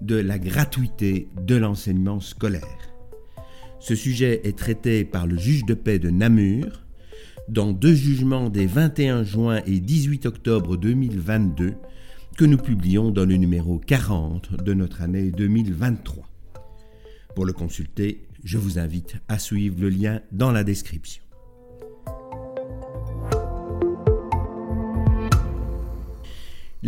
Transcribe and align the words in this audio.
de 0.00 0.16
la 0.16 0.38
gratuité 0.38 1.28
de 1.40 1.56
l'enseignement 1.56 2.20
scolaire. 2.20 2.62
Ce 3.80 3.94
sujet 3.94 4.40
est 4.44 4.56
traité 4.56 5.04
par 5.04 5.26
le 5.26 5.36
juge 5.36 5.64
de 5.64 5.74
paix 5.74 5.98
de 5.98 6.10
Namur 6.10 6.82
dans 7.48 7.72
deux 7.72 7.94
jugements 7.94 8.50
des 8.50 8.66
21 8.66 9.24
juin 9.24 9.62
et 9.66 9.80
18 9.80 10.26
octobre 10.26 10.76
2022 10.76 11.74
que 12.36 12.44
nous 12.44 12.58
publions 12.58 13.10
dans 13.10 13.24
le 13.24 13.36
numéro 13.36 13.78
40 13.78 14.62
de 14.62 14.74
notre 14.74 15.02
année 15.02 15.30
2023. 15.30 16.28
Pour 17.34 17.46
le 17.46 17.52
consulter, 17.52 18.26
je 18.44 18.58
vous 18.58 18.78
invite 18.78 19.16
à 19.28 19.38
suivre 19.38 19.80
le 19.80 19.88
lien 19.88 20.20
dans 20.32 20.52
la 20.52 20.64
description. 20.64 21.22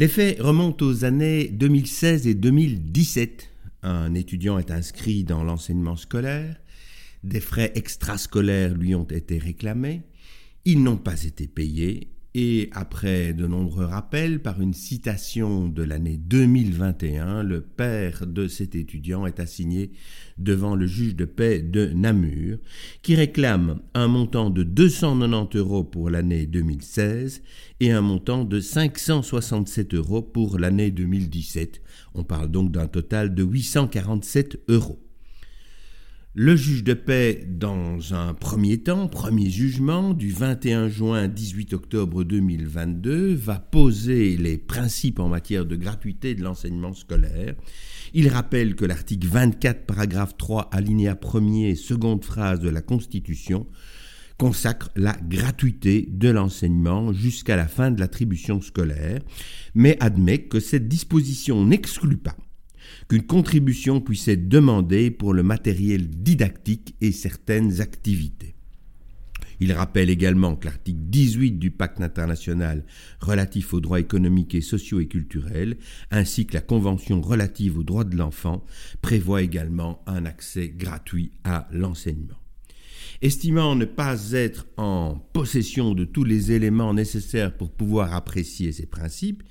Les 0.00 0.08
faits 0.08 0.40
remontent 0.40 0.86
aux 0.86 1.04
années 1.04 1.48
2016 1.48 2.26
et 2.26 2.32
2017. 2.32 3.50
Un 3.82 4.14
étudiant 4.14 4.58
est 4.58 4.70
inscrit 4.70 5.24
dans 5.24 5.44
l'enseignement 5.44 5.96
scolaire, 5.96 6.56
des 7.22 7.40
frais 7.40 7.70
extrascolaires 7.74 8.72
lui 8.72 8.94
ont 8.94 9.04
été 9.04 9.36
réclamés, 9.36 10.00
ils 10.64 10.82
n'ont 10.82 10.96
pas 10.96 11.24
été 11.24 11.46
payés 11.46 12.08
et 12.34 12.70
après 12.72 13.32
de 13.32 13.46
nombreux 13.46 13.84
rappels, 13.84 14.40
par 14.40 14.60
une 14.60 14.72
citation 14.72 15.68
de 15.68 15.82
l'année 15.82 16.16
2021, 16.16 17.42
le 17.42 17.60
père 17.60 18.26
de 18.26 18.46
cet 18.46 18.76
étudiant 18.76 19.26
est 19.26 19.40
assigné 19.40 19.90
devant 20.38 20.76
le 20.76 20.86
juge 20.86 21.16
de 21.16 21.24
paix 21.24 21.60
de 21.60 21.86
Namur, 21.86 22.58
qui 23.02 23.16
réclame 23.16 23.80
un 23.94 24.06
montant 24.06 24.50
de 24.50 24.62
290 24.62 25.58
euros 25.58 25.82
pour 25.84 26.08
l'année 26.08 26.46
2016 26.46 27.42
et 27.80 27.90
un 27.90 28.00
montant 28.00 28.44
de 28.44 28.60
567 28.60 29.94
euros 29.94 30.22
pour 30.22 30.58
l'année 30.58 30.92
2017. 30.92 31.82
On 32.14 32.22
parle 32.22 32.50
donc 32.50 32.70
d'un 32.70 32.86
total 32.86 33.34
de 33.34 33.42
847 33.42 34.60
euros. 34.68 35.00
Le 36.36 36.54
juge 36.54 36.84
de 36.84 36.94
paix, 36.94 37.44
dans 37.44 38.14
un 38.14 38.34
premier 38.34 38.78
temps, 38.78 39.08
premier 39.08 39.50
jugement 39.50 40.14
du 40.14 40.30
21 40.30 40.86
juin 40.88 41.26
18 41.26 41.72
octobre 41.72 42.22
2022, 42.22 43.34
va 43.34 43.58
poser 43.58 44.36
les 44.36 44.56
principes 44.56 45.18
en 45.18 45.26
matière 45.26 45.66
de 45.66 45.74
gratuité 45.74 46.36
de 46.36 46.44
l'enseignement 46.44 46.92
scolaire. 46.92 47.56
Il 48.14 48.28
rappelle 48.28 48.76
que 48.76 48.84
l'article 48.84 49.26
24, 49.26 49.86
paragraphe 49.86 50.36
3, 50.36 50.68
alinéa 50.70 51.14
1er, 51.14 51.74
seconde 51.74 52.24
phrase 52.24 52.60
de 52.60 52.68
la 52.68 52.80
Constitution 52.80 53.66
consacre 54.38 54.88
la 54.94 55.16
gratuité 55.28 56.08
de 56.08 56.30
l'enseignement 56.30 57.12
jusqu'à 57.12 57.56
la 57.56 57.66
fin 57.66 57.90
de 57.90 57.98
l'attribution 57.98 58.60
scolaire, 58.60 59.20
mais 59.74 59.96
admet 59.98 60.44
que 60.44 60.60
cette 60.60 60.86
disposition 60.86 61.66
n'exclut 61.66 62.18
pas 62.18 62.36
qu'une 63.08 63.22
contribution 63.22 64.00
puisse 64.00 64.28
être 64.28 64.48
demandée 64.48 65.10
pour 65.10 65.34
le 65.34 65.42
matériel 65.42 66.08
didactique 66.08 66.94
et 67.00 67.12
certaines 67.12 67.80
activités. 67.80 68.54
Il 69.60 69.74
rappelle 69.74 70.08
également 70.08 70.56
que 70.56 70.64
l'article 70.64 71.00
18 71.02 71.52
du 71.58 71.70
pacte 71.70 72.00
international 72.00 72.82
relatif 73.20 73.74
aux 73.74 73.80
droits 73.80 74.00
économiques 74.00 74.54
et 74.54 74.62
sociaux 74.62 75.00
et 75.00 75.06
culturels, 75.06 75.76
ainsi 76.10 76.46
que 76.46 76.54
la 76.54 76.62
Convention 76.62 77.20
relative 77.20 77.78
aux 77.78 77.82
droits 77.82 78.04
de 78.04 78.16
l'enfant, 78.16 78.64
prévoit 79.02 79.42
également 79.42 80.02
un 80.06 80.24
accès 80.24 80.70
gratuit 80.70 81.32
à 81.44 81.68
l'enseignement. 81.72 82.38
Estimant 83.22 83.76
ne 83.76 83.84
pas 83.84 84.30
être 84.32 84.66
en 84.78 85.16
possession 85.34 85.94
de 85.94 86.06
tous 86.06 86.24
les 86.24 86.52
éléments 86.52 86.94
nécessaires 86.94 87.54
pour 87.54 87.70
pouvoir 87.70 88.14
apprécier 88.14 88.72
ces 88.72 88.86
principes, 88.86 89.42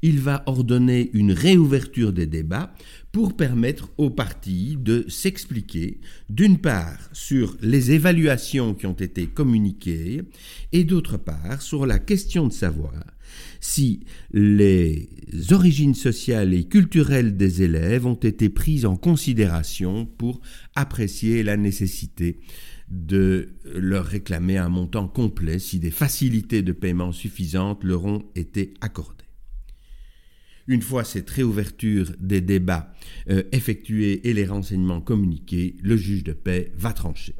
il 0.00 0.18
va 0.18 0.42
ordonner 0.46 1.10
une 1.12 1.32
réouverture 1.32 2.14
des 2.14 2.26
débats 2.26 2.72
pour 3.12 3.36
permettre 3.36 3.90
aux 3.96 4.10
partis 4.10 4.76
de 4.78 5.04
s'expliquer, 5.08 6.00
d'une 6.28 6.58
part, 6.58 7.08
sur 7.12 7.56
les 7.60 7.92
évaluations 7.92 8.74
qui 8.74 8.86
ont 8.86 8.92
été 8.92 9.26
communiquées, 9.26 10.22
et 10.72 10.84
d'autre 10.84 11.16
part, 11.16 11.62
sur 11.62 11.86
la 11.86 11.98
question 11.98 12.46
de 12.46 12.52
savoir 12.52 12.92
si 13.60 14.04
les 14.32 15.08
origines 15.50 15.94
sociales 15.94 16.54
et 16.54 16.64
culturelles 16.64 17.36
des 17.36 17.62
élèves 17.62 18.06
ont 18.06 18.14
été 18.14 18.48
prises 18.48 18.86
en 18.86 18.96
considération 18.96 20.06
pour 20.06 20.40
apprécier 20.74 21.42
la 21.42 21.56
nécessité 21.56 22.40
de 22.90 23.48
leur 23.64 24.06
réclamer 24.06 24.56
un 24.56 24.70
montant 24.70 25.08
complet 25.08 25.58
si 25.58 25.78
des 25.78 25.90
facilités 25.90 26.62
de 26.62 26.72
paiement 26.72 27.12
suffisantes 27.12 27.84
leur 27.84 28.04
ont 28.04 28.24
été 28.34 28.74
accordées. 28.80 29.27
Une 30.68 30.82
fois 30.82 31.02
cette 31.02 31.30
réouverture 31.30 32.12
des 32.20 32.42
débats 32.42 32.92
euh, 33.30 33.42
effectués 33.52 34.28
et 34.28 34.34
les 34.34 34.44
renseignements 34.44 35.00
communiqués, 35.00 35.76
le 35.82 35.96
juge 35.96 36.24
de 36.24 36.34
paix 36.34 36.72
va 36.76 36.92
trancher. 36.92 37.34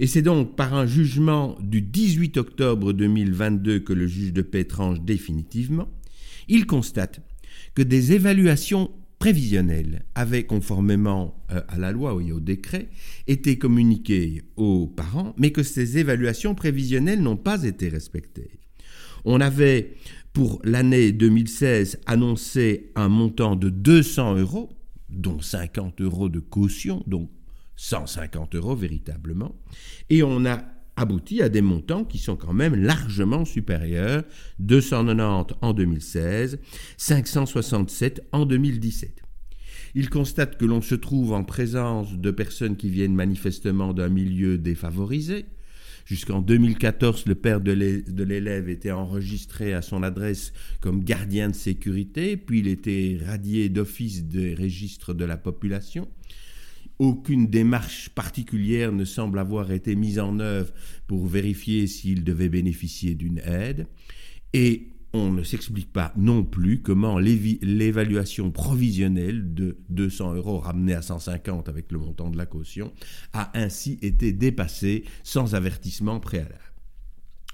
Et 0.00 0.06
c'est 0.06 0.22
donc 0.22 0.56
par 0.56 0.72
un 0.72 0.86
jugement 0.86 1.58
du 1.60 1.82
18 1.82 2.38
octobre 2.38 2.94
2022 2.94 3.80
que 3.80 3.92
le 3.92 4.06
juge 4.06 4.32
de 4.32 4.42
paix 4.42 4.64
tranche 4.64 5.00
définitivement. 5.02 5.92
Il 6.48 6.66
constate 6.66 7.20
que 7.74 7.82
des 7.82 8.12
évaluations 8.14 8.90
prévisionnelles 9.18 10.04
avaient, 10.14 10.44
conformément 10.44 11.42
euh, 11.50 11.60
à 11.68 11.78
la 11.78 11.92
loi 11.92 12.18
et 12.24 12.32
au 12.32 12.40
décret, 12.40 12.88
été 13.26 13.58
communiquées 13.58 14.42
aux 14.56 14.86
parents, 14.86 15.34
mais 15.36 15.50
que 15.50 15.62
ces 15.62 15.98
évaluations 15.98 16.54
prévisionnelles 16.54 17.22
n'ont 17.22 17.36
pas 17.36 17.64
été 17.64 17.88
respectées. 17.88 18.58
On 19.24 19.40
avait, 19.40 19.96
pour 20.32 20.60
l'année 20.64 21.12
2016, 21.12 22.00
annoncé 22.06 22.92
un 22.94 23.08
montant 23.08 23.56
de 23.56 23.68
200 23.68 24.36
euros, 24.36 24.70
dont 25.08 25.40
50 25.40 26.00
euros 26.00 26.28
de 26.28 26.40
caution, 26.40 27.02
donc 27.06 27.30
150 27.76 28.54
euros 28.54 28.76
véritablement, 28.76 29.54
et 30.10 30.22
on 30.22 30.44
a 30.46 30.62
aboutit 30.98 31.42
à 31.42 31.48
des 31.48 31.60
montants 31.60 32.04
qui 32.04 32.18
sont 32.18 32.36
quand 32.36 32.52
même 32.52 32.74
largement 32.74 33.44
supérieurs, 33.44 34.24
290 34.58 35.56
en 35.60 35.72
2016, 35.72 36.58
567 36.96 38.26
en 38.32 38.46
2017. 38.46 39.22
Il 39.94 40.10
constate 40.10 40.58
que 40.58 40.64
l'on 40.64 40.82
se 40.82 40.94
trouve 40.94 41.32
en 41.32 41.44
présence 41.44 42.14
de 42.14 42.30
personnes 42.30 42.76
qui 42.76 42.90
viennent 42.90 43.14
manifestement 43.14 43.94
d'un 43.94 44.08
milieu 44.08 44.58
défavorisé. 44.58 45.46
Jusqu'en 46.04 46.40
2014, 46.40 47.26
le 47.26 47.34
père 47.34 47.60
de 47.60 47.72
l'élève 47.72 48.68
était 48.68 48.92
enregistré 48.92 49.74
à 49.74 49.82
son 49.82 50.02
adresse 50.02 50.52
comme 50.80 51.04
gardien 51.04 51.50
de 51.50 51.54
sécurité, 51.54 52.36
puis 52.36 52.60
il 52.60 52.66
était 52.66 53.18
radié 53.26 53.68
d'office 53.68 54.24
des 54.24 54.54
registres 54.54 55.12
de 55.12 55.26
la 55.26 55.36
population. 55.36 56.08
Aucune 56.98 57.46
démarche 57.46 58.08
particulière 58.10 58.92
ne 58.92 59.04
semble 59.04 59.38
avoir 59.38 59.70
été 59.70 59.94
mise 59.94 60.18
en 60.18 60.40
œuvre 60.40 60.72
pour 61.06 61.26
vérifier 61.26 61.86
s'il 61.86 62.24
devait 62.24 62.48
bénéficier 62.48 63.14
d'une 63.14 63.38
aide. 63.38 63.86
Et 64.52 64.88
on 65.12 65.30
ne 65.30 65.42
s'explique 65.42 65.92
pas 65.92 66.12
non 66.16 66.44
plus 66.44 66.82
comment 66.82 67.18
l'évaluation 67.18 68.50
provisionnelle 68.50 69.54
de 69.54 69.78
200 69.90 70.34
euros 70.34 70.58
ramenée 70.58 70.94
à 70.94 71.02
150 71.02 71.68
avec 71.68 71.92
le 71.92 71.98
montant 71.98 72.30
de 72.30 72.36
la 72.36 72.46
caution 72.46 72.92
a 73.32 73.50
ainsi 73.58 73.98
été 74.02 74.32
dépassée 74.32 75.04
sans 75.22 75.54
avertissement 75.54 76.20
préalable. 76.20 76.54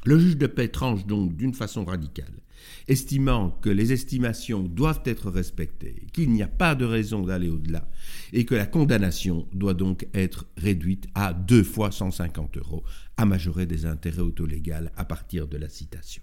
Le 0.04 0.18
juge 0.18 0.36
de 0.36 0.46
paix 0.46 0.68
tranche 0.68 1.06
donc 1.06 1.36
d'une 1.36 1.54
façon 1.54 1.84
radicale 1.84 2.43
estimant 2.88 3.50
que 3.62 3.70
les 3.70 3.92
estimations 3.92 4.62
doivent 4.62 5.02
être 5.04 5.30
respectées, 5.30 6.06
qu'il 6.12 6.30
n'y 6.30 6.42
a 6.42 6.48
pas 6.48 6.74
de 6.74 6.84
raison 6.84 7.22
d'aller 7.22 7.48
au-delà, 7.48 7.88
et 8.32 8.44
que 8.44 8.54
la 8.54 8.66
condamnation 8.66 9.46
doit 9.52 9.74
donc 9.74 10.06
être 10.14 10.46
réduite 10.56 11.06
à 11.14 11.32
deux 11.32 11.62
fois 11.62 11.90
150 11.90 12.56
euros, 12.58 12.84
à 13.16 13.26
majorer 13.26 13.66
des 13.66 13.86
intérêts 13.86 14.22
autolégaux 14.22 14.54
à 14.96 15.04
partir 15.04 15.48
de 15.48 15.56
la 15.56 15.68
citation. 15.68 16.22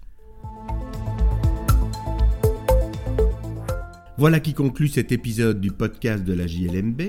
Voilà 4.18 4.40
qui 4.40 4.54
conclut 4.54 4.88
cet 4.88 5.10
épisode 5.10 5.60
du 5.60 5.70
podcast 5.70 6.24
de 6.24 6.32
la 6.32 6.46
JLMB. 6.46 7.00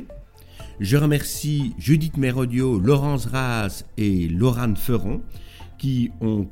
Je 0.80 0.98
remercie 0.98 1.74
Judith 1.78 2.18
Mérodio, 2.18 2.80
Laurence 2.80 3.28
Ras 3.28 3.86
et 3.98 4.28
Laurent 4.28 4.76
Ferron 4.76 5.22
qui 5.84 6.12
ont 6.22 6.48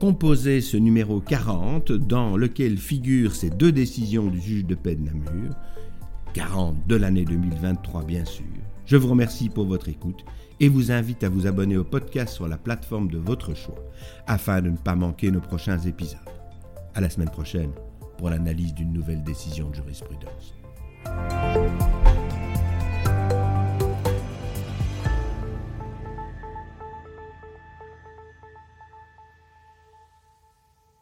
composé 0.00 0.60
ce 0.60 0.76
numéro 0.76 1.20
40 1.20 1.92
dans 1.92 2.36
lequel 2.36 2.78
figurent 2.78 3.36
ces 3.36 3.48
deux 3.48 3.70
décisions 3.70 4.26
du 4.26 4.40
juge 4.40 4.64
de 4.64 4.74
paix 4.74 4.96
de 4.96 5.04
Namur, 5.04 5.52
40 6.34 6.84
de 6.84 6.96
l'année 6.96 7.24
2023 7.24 8.02
bien 8.02 8.24
sûr. 8.24 8.44
Je 8.86 8.96
vous 8.96 9.06
remercie 9.06 9.50
pour 9.50 9.66
votre 9.66 9.88
écoute 9.88 10.24
et 10.58 10.68
vous 10.68 10.90
invite 10.90 11.22
à 11.22 11.28
vous 11.28 11.46
abonner 11.46 11.76
au 11.76 11.84
podcast 11.84 12.34
sur 12.34 12.48
la 12.48 12.58
plateforme 12.58 13.06
de 13.06 13.18
votre 13.18 13.54
choix 13.54 13.78
afin 14.26 14.60
de 14.60 14.70
ne 14.70 14.76
pas 14.76 14.96
manquer 14.96 15.30
nos 15.30 15.40
prochains 15.40 15.78
épisodes. 15.78 16.18
À 16.96 17.00
la 17.00 17.08
semaine 17.08 17.30
prochaine 17.30 17.70
pour 18.18 18.30
l'analyse 18.30 18.74
d'une 18.74 18.92
nouvelle 18.92 19.22
décision 19.22 19.70
de 19.70 19.76
jurisprudence. 19.76 20.56